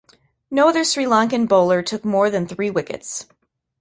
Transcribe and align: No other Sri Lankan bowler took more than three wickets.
No 0.49 0.67
other 0.67 0.83
Sri 0.83 1.03
Lankan 1.05 1.47
bowler 1.47 1.83
took 1.83 2.03
more 2.03 2.31
than 2.31 2.47
three 2.47 2.71
wickets. 2.71 3.27